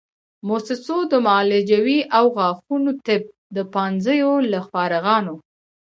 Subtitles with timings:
[0.47, 3.21] موسسو د معالجوي او غاښونو طب
[3.55, 5.35] د پوهنځیو له فارغانو